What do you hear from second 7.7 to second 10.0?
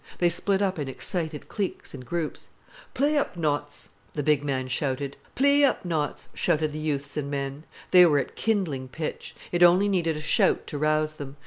They were at kindling pitch. It only